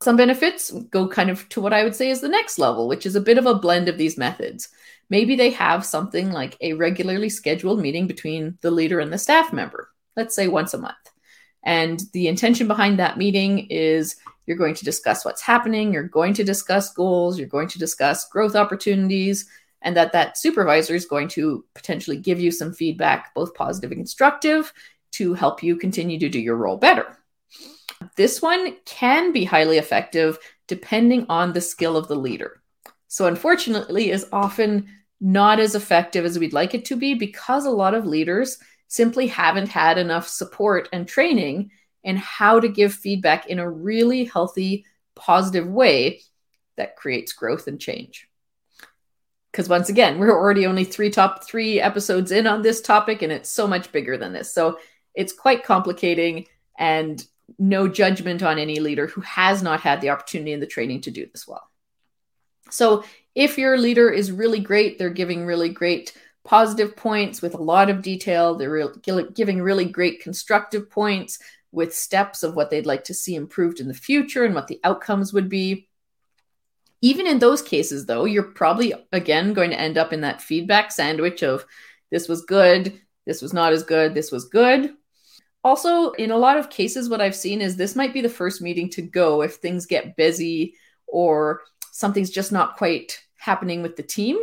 Some 0.00 0.16
benefits 0.16 0.70
go 0.70 1.08
kind 1.08 1.28
of 1.28 1.48
to 1.48 1.60
what 1.60 1.72
I 1.72 1.82
would 1.82 1.96
say 1.96 2.08
is 2.08 2.20
the 2.20 2.28
next 2.28 2.60
level, 2.60 2.86
which 2.86 3.04
is 3.04 3.16
a 3.16 3.20
bit 3.20 3.36
of 3.36 3.46
a 3.46 3.56
blend 3.56 3.88
of 3.88 3.98
these 3.98 4.16
methods. 4.16 4.68
Maybe 5.08 5.34
they 5.34 5.50
have 5.50 5.84
something 5.84 6.30
like 6.30 6.56
a 6.60 6.74
regularly 6.74 7.28
scheduled 7.28 7.80
meeting 7.80 8.06
between 8.06 8.58
the 8.60 8.70
leader 8.70 9.00
and 9.00 9.12
the 9.12 9.18
staff 9.18 9.52
member, 9.52 9.88
let's 10.16 10.36
say 10.36 10.46
once 10.46 10.72
a 10.72 10.78
month. 10.78 10.94
And 11.64 12.00
the 12.12 12.28
intention 12.28 12.68
behind 12.68 13.00
that 13.00 13.18
meeting 13.18 13.66
is 13.70 14.14
you're 14.46 14.56
going 14.56 14.76
to 14.76 14.84
discuss 14.84 15.24
what's 15.24 15.42
happening, 15.42 15.92
you're 15.92 16.04
going 16.04 16.34
to 16.34 16.44
discuss 16.44 16.94
goals, 16.94 17.40
you're 17.40 17.48
going 17.48 17.66
to 17.66 17.78
discuss 17.80 18.28
growth 18.28 18.54
opportunities, 18.54 19.48
and 19.82 19.96
that 19.96 20.12
that 20.12 20.38
supervisor 20.38 20.94
is 20.94 21.06
going 21.06 21.28
to 21.28 21.64
potentially 21.74 22.16
give 22.16 22.40
you 22.40 22.50
some 22.50 22.72
feedback, 22.72 23.34
both 23.34 23.54
positive 23.54 23.90
and 23.90 24.00
constructive, 24.00 24.72
to 25.12 25.34
help 25.34 25.62
you 25.62 25.76
continue 25.76 26.18
to 26.18 26.28
do 26.28 26.38
your 26.38 26.56
role 26.56 26.76
better. 26.76 27.16
This 28.16 28.40
one 28.40 28.76
can 28.84 29.32
be 29.32 29.44
highly 29.44 29.78
effective 29.78 30.38
depending 30.68 31.26
on 31.28 31.52
the 31.52 31.60
skill 31.60 31.96
of 31.96 32.08
the 32.08 32.16
leader. 32.16 32.62
So, 33.08 33.26
unfortunately, 33.26 34.10
is 34.10 34.26
often 34.32 34.88
not 35.20 35.58
as 35.58 35.74
effective 35.74 36.24
as 36.24 36.38
we'd 36.38 36.52
like 36.52 36.74
it 36.74 36.84
to 36.86 36.96
be 36.96 37.14
because 37.14 37.66
a 37.66 37.70
lot 37.70 37.94
of 37.94 38.06
leaders 38.06 38.58
simply 38.88 39.26
haven't 39.26 39.68
had 39.68 39.98
enough 39.98 40.26
support 40.28 40.88
and 40.92 41.06
training 41.06 41.70
in 42.02 42.16
how 42.16 42.58
to 42.60 42.68
give 42.68 42.94
feedback 42.94 43.46
in 43.46 43.58
a 43.58 43.70
really 43.70 44.24
healthy, 44.24 44.86
positive 45.14 45.66
way 45.66 46.22
that 46.76 46.96
creates 46.96 47.32
growth 47.32 47.66
and 47.66 47.80
change. 47.80 48.29
Because 49.50 49.68
once 49.68 49.88
again, 49.88 50.18
we're 50.18 50.36
already 50.36 50.66
only 50.66 50.84
three 50.84 51.10
top 51.10 51.44
three 51.44 51.80
episodes 51.80 52.30
in 52.30 52.46
on 52.46 52.62
this 52.62 52.80
topic, 52.80 53.22
and 53.22 53.32
it's 53.32 53.48
so 53.48 53.66
much 53.66 53.90
bigger 53.90 54.16
than 54.16 54.32
this. 54.32 54.54
So 54.54 54.78
it's 55.14 55.32
quite 55.32 55.64
complicating 55.64 56.46
and 56.78 57.24
no 57.58 57.88
judgment 57.88 58.42
on 58.42 58.58
any 58.58 58.78
leader 58.78 59.06
who 59.06 59.20
has 59.22 59.62
not 59.62 59.80
had 59.80 60.00
the 60.00 60.10
opportunity 60.10 60.52
and 60.52 60.62
the 60.62 60.66
training 60.66 61.00
to 61.02 61.10
do 61.10 61.26
this 61.26 61.48
well. 61.48 61.68
So 62.70 63.04
if 63.34 63.58
your 63.58 63.76
leader 63.76 64.10
is 64.10 64.32
really 64.32 64.60
great, 64.60 64.98
they're 64.98 65.10
giving 65.10 65.44
really 65.44 65.68
great 65.68 66.16
positive 66.44 66.96
points 66.96 67.42
with 67.42 67.54
a 67.54 67.62
lot 67.62 67.90
of 67.90 68.02
detail, 68.02 68.54
they're 68.54 68.70
re- 68.70 69.24
giving 69.34 69.60
really 69.60 69.84
great 69.84 70.22
constructive 70.22 70.90
points 70.90 71.38
with 71.72 71.94
steps 71.94 72.42
of 72.42 72.56
what 72.56 72.70
they'd 72.70 72.86
like 72.86 73.04
to 73.04 73.14
see 73.14 73.34
improved 73.34 73.80
in 73.80 73.88
the 73.88 73.94
future 73.94 74.44
and 74.44 74.54
what 74.54 74.66
the 74.66 74.80
outcomes 74.82 75.32
would 75.32 75.48
be. 75.48 75.88
Even 77.02 77.26
in 77.26 77.38
those 77.38 77.62
cases, 77.62 78.06
though, 78.06 78.24
you're 78.24 78.42
probably 78.42 78.92
again 79.12 79.54
going 79.54 79.70
to 79.70 79.80
end 79.80 79.96
up 79.96 80.12
in 80.12 80.20
that 80.20 80.42
feedback 80.42 80.92
sandwich 80.92 81.42
of 81.42 81.64
this 82.10 82.28
was 82.28 82.44
good, 82.44 83.00
this 83.26 83.40
was 83.40 83.52
not 83.52 83.72
as 83.72 83.82
good, 83.82 84.14
this 84.14 84.30
was 84.30 84.46
good. 84.46 84.94
Also, 85.62 86.12
in 86.12 86.30
a 86.30 86.38
lot 86.38 86.56
of 86.56 86.70
cases, 86.70 87.08
what 87.08 87.20
I've 87.20 87.36
seen 87.36 87.60
is 87.60 87.76
this 87.76 87.94
might 87.96 88.14
be 88.14 88.20
the 88.20 88.28
first 88.28 88.62
meeting 88.62 88.88
to 88.90 89.02
go 89.02 89.42
if 89.42 89.56
things 89.56 89.86
get 89.86 90.16
busy 90.16 90.74
or 91.06 91.62
something's 91.92 92.30
just 92.30 92.50
not 92.50 92.76
quite 92.76 93.22
happening 93.36 93.82
with 93.82 93.96
the 93.96 94.02
team. 94.02 94.38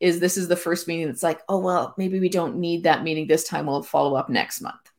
Is 0.00 0.18
this 0.18 0.36
is 0.36 0.48
the 0.48 0.56
first 0.56 0.88
meeting 0.88 1.06
that's 1.06 1.22
like, 1.22 1.40
oh, 1.48 1.58
well, 1.58 1.94
maybe 1.96 2.18
we 2.18 2.28
don't 2.28 2.56
need 2.56 2.84
that 2.84 3.04
meeting 3.04 3.26
this 3.26 3.44
time. 3.44 3.66
We'll 3.66 3.82
follow 3.82 4.16
up 4.16 4.28
next 4.28 4.60
month. 4.60 4.90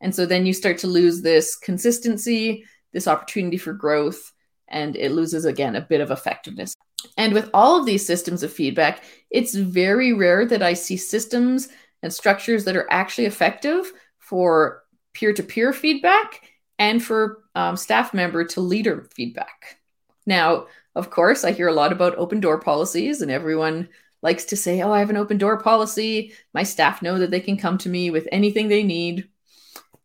And 0.00 0.14
so 0.14 0.26
then 0.26 0.44
you 0.44 0.52
start 0.52 0.78
to 0.78 0.88
lose 0.88 1.22
this 1.22 1.56
consistency, 1.56 2.64
this 2.92 3.08
opportunity 3.08 3.56
for 3.56 3.72
growth, 3.72 4.31
and 4.72 4.96
it 4.96 5.12
loses 5.12 5.44
again 5.44 5.76
a 5.76 5.80
bit 5.80 6.00
of 6.00 6.10
effectiveness. 6.10 6.74
And 7.16 7.32
with 7.32 7.50
all 7.52 7.78
of 7.78 7.86
these 7.86 8.06
systems 8.06 8.42
of 8.42 8.52
feedback, 8.52 9.02
it's 9.30 9.54
very 9.54 10.12
rare 10.12 10.46
that 10.46 10.62
I 10.62 10.74
see 10.74 10.96
systems 10.96 11.68
and 12.02 12.12
structures 12.12 12.64
that 12.64 12.76
are 12.76 12.90
actually 12.90 13.26
effective 13.26 13.92
for 14.18 14.82
peer 15.14 15.32
to 15.32 15.42
peer 15.42 15.72
feedback 15.72 16.42
and 16.78 17.02
for 17.02 17.44
um, 17.54 17.76
staff 17.76 18.14
member 18.14 18.44
to 18.44 18.60
leader 18.60 19.08
feedback. 19.14 19.78
Now, 20.26 20.66
of 20.94 21.10
course, 21.10 21.44
I 21.44 21.52
hear 21.52 21.68
a 21.68 21.72
lot 21.72 21.92
about 21.92 22.16
open 22.16 22.40
door 22.40 22.60
policies, 22.60 23.22
and 23.22 23.30
everyone 23.30 23.88
likes 24.22 24.44
to 24.46 24.56
say, 24.56 24.82
Oh, 24.82 24.92
I 24.92 25.00
have 25.00 25.10
an 25.10 25.16
open 25.16 25.38
door 25.38 25.58
policy. 25.58 26.32
My 26.54 26.62
staff 26.62 27.02
know 27.02 27.18
that 27.18 27.30
they 27.30 27.40
can 27.40 27.56
come 27.56 27.78
to 27.78 27.88
me 27.88 28.10
with 28.10 28.28
anything 28.30 28.68
they 28.68 28.82
need. 28.82 29.28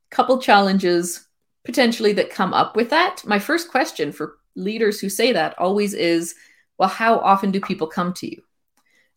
Couple 0.10 0.40
challenges 0.40 1.28
potentially 1.66 2.14
that 2.14 2.30
come 2.30 2.54
up 2.54 2.76
with 2.76 2.90
that. 2.92 3.24
My 3.26 3.40
first 3.40 3.70
question 3.70 4.12
for 4.12 4.38
leaders 4.58 5.00
who 5.00 5.10
say 5.10 5.32
that 5.34 5.58
always 5.58 5.94
is, 5.94 6.36
Well, 6.78 6.90
how 6.90 7.20
often 7.20 7.52
do 7.52 7.62
people 7.62 7.88
come 7.88 8.14
to 8.16 8.30
you? 8.30 8.42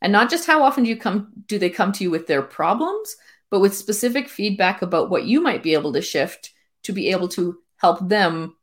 And 0.02 0.12
not 0.12 0.30
just 0.30 0.46
how 0.46 0.62
often 0.62 0.84
do 0.84 0.90
you 0.90 0.96
come 0.96 1.32
do 1.46 1.58
they 1.58 1.70
come 1.70 1.92
to 1.92 2.04
you 2.04 2.10
with 2.10 2.26
their 2.26 2.42
problems, 2.42 3.16
but 3.50 3.60
with 3.60 3.74
specific 3.74 4.28
feedback 4.28 4.82
about 4.82 5.10
what 5.10 5.24
you 5.24 5.40
might 5.40 5.62
be 5.62 5.74
able 5.74 5.92
to 5.94 6.02
shift 6.02 6.52
to 6.84 6.92
be 6.92 7.08
able 7.08 7.28
to 7.28 7.58
help 7.76 8.08
them 8.08 8.56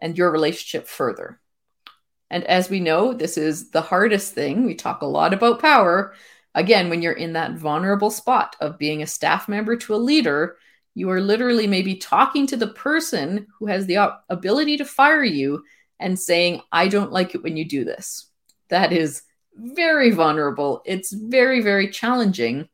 and 0.00 0.16
your 0.16 0.30
relationship 0.30 0.86
further. 0.86 1.40
And 2.30 2.44
as 2.44 2.68
we 2.68 2.80
know, 2.80 3.12
this 3.12 3.38
is 3.38 3.70
the 3.70 3.80
hardest 3.80 4.34
thing. 4.34 4.66
We 4.66 4.74
talk 4.74 5.02
a 5.02 5.06
lot 5.06 5.32
about 5.32 5.60
power. 5.60 6.14
Again, 6.54 6.90
when 6.90 7.02
you're 7.02 7.12
in 7.12 7.34
that 7.34 7.54
vulnerable 7.54 8.10
spot 8.10 8.56
of 8.60 8.78
being 8.78 9.02
a 9.02 9.06
staff 9.06 9.48
member 9.48 9.76
to 9.76 9.94
a 9.94 9.96
leader, 9.96 10.56
you 10.94 11.10
are 11.10 11.20
literally 11.20 11.66
maybe 11.66 11.96
talking 11.96 12.46
to 12.48 12.56
the 12.56 12.68
person 12.68 13.46
who 13.58 13.66
has 13.66 13.86
the 13.86 14.14
ability 14.28 14.78
to 14.78 14.84
fire 14.84 15.24
you 15.24 15.62
and 15.98 16.18
saying, 16.18 16.62
I 16.72 16.88
don't 16.88 17.12
like 17.12 17.34
it 17.34 17.42
when 17.42 17.56
you 17.56 17.64
do 17.64 17.84
this. 17.84 18.26
That 18.68 18.92
is 18.92 19.22
very 19.54 20.10
vulnerable. 20.10 20.82
It's 20.84 21.12
very, 21.12 21.62
very 21.62 21.88
challenging. 21.90 22.68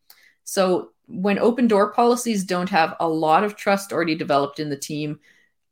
So 0.44 0.90
when 1.06 1.38
open 1.38 1.68
door 1.68 1.92
policies 1.92 2.44
don't 2.44 2.70
have 2.70 2.96
a 2.98 3.08
lot 3.08 3.44
of 3.44 3.56
trust 3.56 3.92
already 3.92 4.14
developed 4.14 4.58
in 4.58 4.70
the 4.70 4.76
team 4.76 5.20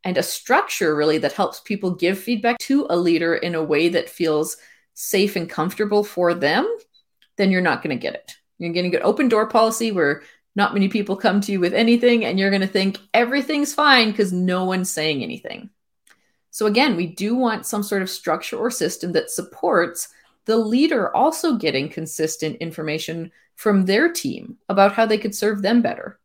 and 0.05 0.17
a 0.17 0.23
structure 0.23 0.95
really 0.95 1.19
that 1.19 1.33
helps 1.33 1.61
people 1.61 1.95
give 1.95 2.19
feedback 2.19 2.59
to 2.59 2.87
a 2.91 2.97
leader 2.97 3.35
in 3.35 3.55
a 3.55 3.63
way 3.63 3.89
that 3.89 4.09
feels 4.09 4.57
safe 4.95 5.37
and 5.37 5.49
comfortable 5.49 6.05
for 6.05 6.35
them, 6.35 6.67
then 7.37 7.51
you're 7.51 7.61
not 7.61 7.83
going 7.83 7.97
to 7.97 8.01
get 8.01 8.15
it. 8.15 8.37
You're 8.59 8.73
going 8.73 8.85
to 8.85 8.91
get 8.91 9.05
open 9.05 9.29
door 9.29 9.47
policy 9.47 9.93
where 9.93 10.23
not 10.57 10.75
many 10.75 10.89
people 10.89 11.17
come 11.17 11.41
to 11.43 11.53
you 11.53 11.61
with 11.61 11.75
anything 11.75 12.25
and 12.25 12.39
you're 12.39 12.51
going 12.51 12.61
to 12.61 12.67
think 12.67 12.99
everything's 13.15 13.75
fine 13.75 14.11
because 14.11 14.33
no 14.33 14.65
one's 14.65 14.91
saying 14.91 15.23
anything. 15.23 15.71
So 16.51 16.67
again, 16.67 16.97
we 16.97 17.07
do 17.07 17.35
want 17.35 17.67
some 17.67 17.83
sort 17.83 18.03
of 18.03 18.11
structure 18.11 18.57
or 18.57 18.71
system 18.71 19.13
that 19.13 19.31
supports 19.31 20.09
the 20.47 20.57
leader 20.57 21.15
also 21.15 21.57
getting 21.57 21.89
consistent 21.89 22.57
information 22.57 23.31
from 23.55 23.85
their 23.85 24.11
team 24.13 24.57
about 24.69 24.93
how 24.93 25.07
they 25.07 25.19
could 25.19 25.35
serve 25.35 25.63
them 25.63 25.83
better. 25.83 26.19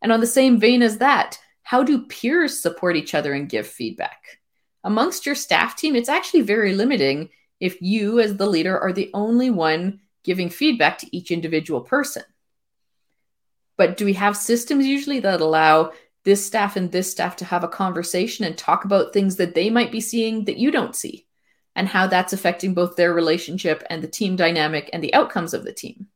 And 0.00 0.10
on 0.10 0.20
the 0.20 0.26
same 0.26 0.58
vein 0.58 0.82
as 0.82 0.98
that, 0.98 1.38
how 1.62 1.82
do 1.82 2.06
peers 2.06 2.58
support 2.58 2.96
each 2.96 3.14
other 3.14 3.34
and 3.34 3.48
give 3.48 3.66
feedback? 3.66 4.40
Amongst 4.84 5.26
your 5.26 5.36
staff 5.36 5.76
team, 5.76 5.94
it's 5.94 6.08
actually 6.08 6.40
very 6.40 6.74
limiting 6.74 7.28
if 7.60 7.80
you, 7.80 8.18
as 8.18 8.36
the 8.36 8.46
leader, 8.46 8.78
are 8.78 8.92
the 8.92 9.10
only 9.14 9.50
one 9.50 10.00
giving 10.24 10.48
feedback 10.48 10.98
to 10.98 11.16
each 11.16 11.30
individual 11.30 11.80
person. 11.80 12.24
But 13.76 13.96
do 13.96 14.04
we 14.04 14.14
have 14.14 14.36
systems 14.36 14.86
usually 14.86 15.20
that 15.20 15.40
allow 15.40 15.92
this 16.24 16.44
staff 16.44 16.76
and 16.76 16.92
this 16.92 17.10
staff 17.10 17.36
to 17.36 17.44
have 17.44 17.64
a 17.64 17.68
conversation 17.68 18.44
and 18.44 18.56
talk 18.56 18.84
about 18.84 19.12
things 19.12 19.36
that 19.36 19.54
they 19.54 19.70
might 19.70 19.92
be 19.92 20.00
seeing 20.00 20.44
that 20.44 20.58
you 20.58 20.70
don't 20.70 20.96
see? 20.96 21.26
and 21.74 21.88
how 21.88 22.06
that's 22.06 22.32
affecting 22.32 22.74
both 22.74 22.96
their 22.96 23.14
relationship 23.14 23.82
and 23.88 24.02
the 24.02 24.08
team 24.08 24.36
dynamic 24.36 24.90
and 24.92 25.02
the 25.02 25.14
outcomes 25.14 25.54
of 25.54 25.64
the 25.64 25.72
team. 25.72 26.06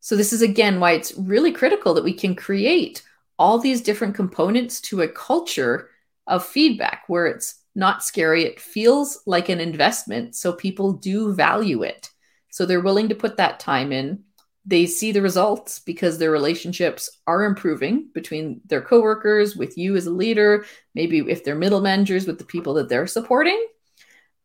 So, 0.00 0.16
this 0.16 0.32
is 0.32 0.42
again 0.42 0.80
why 0.80 0.92
it's 0.92 1.16
really 1.16 1.52
critical 1.52 1.94
that 1.94 2.04
we 2.04 2.14
can 2.14 2.34
create 2.34 3.02
all 3.38 3.58
these 3.58 3.82
different 3.82 4.14
components 4.14 4.80
to 4.80 5.02
a 5.02 5.08
culture 5.08 5.90
of 6.26 6.44
feedback 6.44 7.04
where 7.06 7.26
it's 7.26 7.56
not 7.74 8.02
scary. 8.02 8.44
It 8.44 8.60
feels 8.60 9.22
like 9.26 9.48
an 9.48 9.60
investment. 9.60 10.34
So, 10.34 10.52
people 10.52 10.92
do 10.92 11.34
value 11.34 11.82
it. 11.82 12.10
So, 12.50 12.64
they're 12.64 12.80
willing 12.80 13.10
to 13.10 13.14
put 13.14 13.36
that 13.36 13.60
time 13.60 13.92
in. 13.92 14.24
They 14.66 14.86
see 14.86 15.12
the 15.12 15.22
results 15.22 15.78
because 15.78 16.18
their 16.18 16.30
relationships 16.30 17.18
are 17.26 17.44
improving 17.44 18.08
between 18.12 18.60
their 18.66 18.82
coworkers, 18.82 19.56
with 19.56 19.78
you 19.78 19.96
as 19.96 20.06
a 20.06 20.10
leader, 20.10 20.66
maybe 20.94 21.18
if 21.18 21.44
they're 21.44 21.54
middle 21.54 21.80
managers, 21.80 22.26
with 22.26 22.38
the 22.38 22.44
people 22.44 22.74
that 22.74 22.88
they're 22.88 23.06
supporting. 23.06 23.66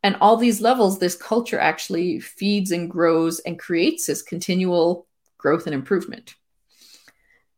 And 0.03 0.15
all 0.21 0.37
these 0.37 0.61
levels 0.61 0.99
this 0.99 1.15
culture 1.15 1.59
actually 1.59 2.19
feeds 2.19 2.71
and 2.71 2.89
grows 2.89 3.39
and 3.39 3.59
creates 3.59 4.05
this 4.05 4.21
continual 4.21 5.07
growth 5.37 5.65
and 5.65 5.73
improvement. 5.73 6.35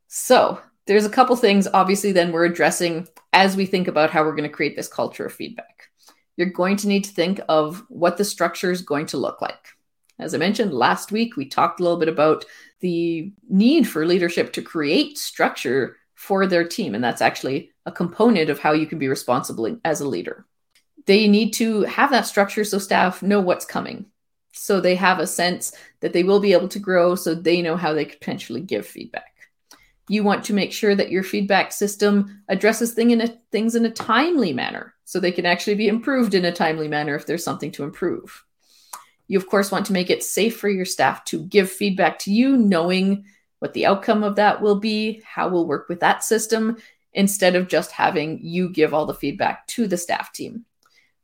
So 0.08 0.62
there's 0.88 1.06
a 1.06 1.10
couple 1.10 1.36
things 1.36 1.68
obviously 1.68 2.12
then 2.12 2.32
we're 2.32 2.46
addressing 2.46 3.08
as 3.34 3.56
we 3.56 3.66
think 3.66 3.88
about 3.88 4.10
how 4.10 4.24
we're 4.24 4.36
going 4.36 4.50
to 4.50 4.56
create 4.56 4.76
this 4.76 4.88
culture 4.88 5.26
of 5.26 5.34
feedback. 5.34 5.90
You're 6.38 6.50
going 6.50 6.78
to 6.78 6.88
need 6.88 7.04
to 7.04 7.12
think 7.12 7.42
of 7.50 7.84
what 7.90 8.18
the 8.18 8.26
structure 8.26 8.72
is 8.72 8.82
going 8.82 9.08
to 9.08 9.18
look 9.18 9.42
like 9.42 9.77
as 10.20 10.34
i 10.34 10.38
mentioned 10.38 10.74
last 10.74 11.12
week 11.12 11.36
we 11.36 11.46
talked 11.46 11.80
a 11.80 11.84
little 11.84 12.00
bit 12.00 12.10
about 12.10 12.46
the 12.80 13.32
need 13.50 13.88
for 13.88 14.06
leadership 14.06 14.54
to 14.54 14.62
create 14.62 15.18
structure 15.18 15.98
for 16.18 16.48
their 16.48 16.68
team. 16.68 16.96
And 16.96 17.04
that's 17.04 17.22
actually 17.22 17.72
a 17.86 17.92
component 17.92 18.50
of 18.50 18.60
how 18.60 18.74
you 18.74 18.88
can 18.88 18.98
be 18.98 19.08
responsible 19.08 19.80
as 19.86 20.02
a 20.02 20.08
leader. 20.08 20.46
They 21.06 21.28
need 21.28 21.52
to 21.54 21.82
have 21.84 22.10
that 22.10 22.26
structure 22.26 22.64
so 22.64 22.80
staff 22.80 23.22
know 23.22 23.40
what's 23.40 23.66
coming. 23.66 24.08
So 24.52 24.82
they 24.82 24.96
have 24.96 25.20
a 25.20 25.28
sense 25.28 25.74
that 26.02 26.14
they 26.14 26.24
will 26.24 26.40
be 26.40 26.54
able 26.54 26.68
to 26.70 26.80
grow 26.80 27.14
so 27.16 27.36
they 27.36 27.62
know 27.62 27.78
how 27.78 27.94
they 27.94 28.06
could 28.06 28.20
potentially 28.20 28.62
give 28.62 28.86
feedback. 28.86 29.32
You 30.10 30.24
want 30.24 30.44
to 30.46 30.54
make 30.54 30.74
sure 30.74 30.96
that 30.96 31.12
your 31.12 31.24
feedback 31.24 31.72
system 31.72 32.42
addresses 32.50 32.94
thing 32.94 33.12
in 33.12 33.22
a, 33.22 33.28
things 33.52 33.76
in 33.76 33.86
a 33.86 33.92
timely 33.92 34.54
manner 34.54 34.96
so 35.06 35.20
they 35.20 35.32
can 35.32 35.46
actually 35.46 35.76
be 35.76 35.88
improved 35.88 36.34
in 36.34 36.46
a 36.46 36.52
timely 36.52 36.88
manner 36.88 37.16
if 37.16 37.28
there's 37.28 37.44
something 37.44 37.72
to 37.74 37.84
improve. 37.84 38.44
You, 39.28 39.38
of 39.38 39.48
course, 39.48 39.72
want 39.72 39.86
to 39.88 39.94
make 39.94 40.10
it 40.10 40.24
safe 40.24 40.58
for 40.58 40.70
your 40.70 40.86
staff 40.86 41.26
to 41.26 41.44
give 41.44 41.72
feedback 41.72 42.20
to 42.20 42.32
you, 42.32 42.58
knowing 42.58 43.26
what 43.60 43.74
the 43.74 43.86
outcome 43.86 44.24
of 44.24 44.36
that 44.36 44.62
will 44.62 44.80
be, 44.80 45.22
how 45.26 45.50
we'll 45.50 45.68
work 45.68 45.90
with 45.90 46.00
that 46.00 46.24
system, 46.24 46.78
instead 47.14 47.56
of 47.56 47.68
just 47.68 47.92
having 47.92 48.40
you 48.42 48.70
give 48.70 48.94
all 48.94 49.06
the 49.06 49.14
feedback 49.14 49.66
to 49.68 49.88
the 49.88 49.98
staff 49.98 50.32
team. 50.32 50.66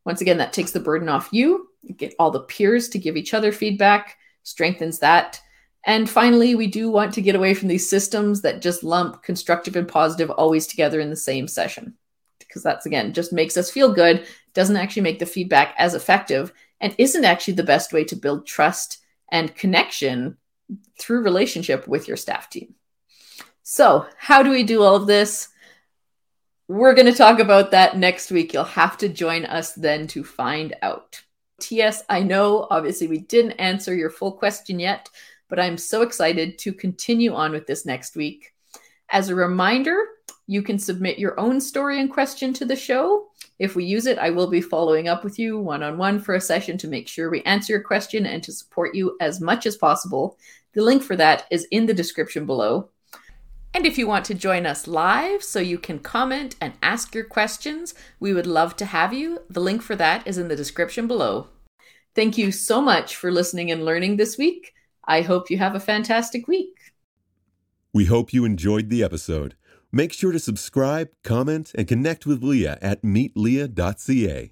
Once 0.06 0.22
again, 0.22 0.38
that 0.38 0.52
takes 0.52 0.72
the 0.72 0.80
burden 0.80 1.08
off 1.08 1.30
you. 1.32 1.70
you 1.82 1.94
get 1.94 2.16
all 2.18 2.32
the 2.32 2.40
peers 2.40 2.90
to 2.90 3.00
give 3.00 3.16
each 3.16 3.34
other 3.34 3.52
feedback, 3.52 4.18
strengthens 4.44 5.00
that. 5.00 5.40
And 5.86 6.10
finally, 6.10 6.56
we 6.56 6.68
do 6.68 6.90
want 6.90 7.14
to 7.14 7.22
get 7.22 7.36
away 7.36 7.54
from 7.54 7.68
these 7.68 7.90
systems 7.90 8.42
that 8.42 8.62
just 8.62 8.84
lump 8.84 9.22
constructive 9.22 9.76
and 9.76 9.88
positive 9.88 10.30
always 10.30 10.66
together 10.66 11.00
in 11.00 11.10
the 11.10 11.16
same 11.16 11.48
session. 11.48 11.96
Because 12.40 12.64
that's 12.64 12.86
again 12.86 13.14
just 13.14 13.34
makes 13.34 13.58
us 13.58 13.70
feel 13.70 13.94
good, 13.94 14.26
doesn't 14.54 14.78
actually 14.78 15.02
make 15.02 15.20
the 15.20 15.26
feedback 15.26 15.76
as 15.78 15.94
effective, 15.94 16.54
and 16.84 16.94
isn't 16.98 17.24
actually 17.24 17.54
the 17.54 17.64
best 17.64 17.94
way 17.94 18.04
to 18.04 18.16
build 18.16 18.46
trust 18.46 19.00
and 19.32 19.56
connection 19.56 20.36
through 21.00 21.24
relationship 21.24 21.88
with 21.88 22.10
your 22.10 22.18
staff 22.18 22.50
team. 22.50 22.76
So, 23.64 24.06
how 24.18 24.44
do 24.44 24.52
we 24.52 24.64
do 24.64 24.84
all 24.84 24.98
of 24.98 25.08
this? 25.08 25.48
We're 26.68 26.94
going 26.94 27.08
to 27.08 27.18
talk 27.18 27.40
about 27.40 27.72
that 27.72 27.98
next 27.98 28.32
week. 28.32 28.54
You'll 28.54 28.66
have 28.66 28.98
to 28.98 29.08
join 29.08 29.46
us 29.46 29.74
then 29.74 30.08
to 30.08 30.26
find 30.26 30.76
out. 30.82 31.22
TS, 31.62 32.04
I 32.10 32.22
know 32.22 32.68
obviously 32.70 33.08
we 33.08 33.20
didn't 33.20 33.54
answer 33.54 33.96
your 33.96 34.10
full 34.10 34.34
question 34.34 34.78
yet, 34.78 35.10
but 35.48 35.60
I'm 35.60 35.78
so 35.78 36.02
excited 36.02 36.58
to 36.60 36.74
continue 36.74 37.34
on 37.34 37.54
with 37.54 37.66
this 37.66 37.86
next 37.86 38.18
week. 38.18 38.54
As 39.10 39.30
a 39.30 39.36
reminder, 39.36 40.04
you 40.48 40.62
can 40.62 40.78
submit 40.78 41.18
your 41.18 41.40
own 41.40 41.62
story 41.62 42.02
and 42.02 42.12
question 42.12 42.52
to 42.54 42.66
the 42.66 42.76
show. 42.76 43.28
If 43.64 43.78
we 43.78 43.86
use 43.86 44.08
it, 44.08 44.18
I 44.18 44.30
will 44.30 44.48
be 44.48 44.60
following 44.60 45.08
up 45.08 45.24
with 45.24 45.40
you 45.40 45.58
one 45.58 45.84
on 45.84 45.98
one 45.98 46.20
for 46.20 46.36
a 46.36 46.42
session 46.42 46.78
to 46.80 46.88
make 46.90 47.08
sure 47.08 47.30
we 47.30 47.42
answer 47.44 47.72
your 47.72 47.82
question 47.82 48.26
and 48.26 48.44
to 48.44 48.52
support 48.52 48.94
you 48.94 49.16
as 49.22 49.40
much 49.40 49.66
as 49.66 49.78
possible. 49.78 50.38
The 50.74 50.82
link 50.82 51.02
for 51.02 51.16
that 51.16 51.46
is 51.50 51.66
in 51.72 51.86
the 51.86 51.94
description 51.94 52.46
below. 52.46 52.90
And 53.74 53.86
if 53.86 53.98
you 53.98 54.06
want 54.06 54.26
to 54.26 54.34
join 54.34 54.66
us 54.66 54.86
live 54.86 55.42
so 55.42 55.62
you 55.62 55.78
can 55.78 56.00
comment 56.00 56.58
and 56.60 56.74
ask 56.84 57.16
your 57.16 57.24
questions, 57.24 57.94
we 58.20 58.34
would 58.34 58.48
love 58.48 58.76
to 58.76 58.86
have 58.86 59.14
you. 59.14 59.40
The 59.50 59.62
link 59.62 59.82
for 59.82 59.96
that 59.96 60.28
is 60.28 60.38
in 60.38 60.50
the 60.50 60.58
description 60.58 61.08
below. 61.08 61.48
Thank 62.16 62.38
you 62.38 62.52
so 62.52 62.82
much 62.82 63.16
for 63.16 63.32
listening 63.32 63.72
and 63.72 63.86
learning 63.86 64.18
this 64.18 64.38
week. 64.38 64.74
I 65.06 65.22
hope 65.22 65.50
you 65.50 65.58
have 65.60 65.74
a 65.74 65.80
fantastic 65.80 66.50
week. 66.50 66.76
We 67.94 68.04
hope 68.04 68.34
you 68.34 68.44
enjoyed 68.44 68.90
the 68.90 69.06
episode. 69.06 69.56
Make 69.96 70.12
sure 70.12 70.32
to 70.32 70.40
subscribe, 70.40 71.12
comment, 71.24 71.72
and 71.76 71.88
connect 71.88 72.26
with 72.26 72.42
Leah 72.42 72.80
at 72.82 73.04
meetleah.ca. 73.04 74.52